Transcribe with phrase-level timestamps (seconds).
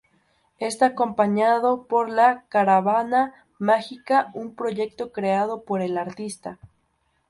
[0.57, 6.57] Está acompañado por "La Caravana Mágica", un proyecto creado por el artista.